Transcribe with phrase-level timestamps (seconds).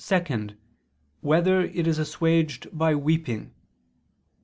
[0.03, 0.49] (2)
[1.19, 3.53] Whether it is assuaged by weeping?